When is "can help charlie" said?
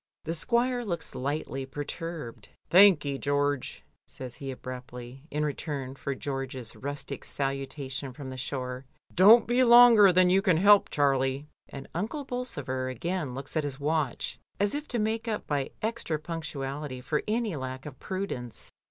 10.41-11.45